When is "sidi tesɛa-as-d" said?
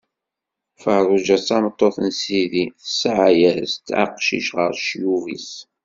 2.21-3.87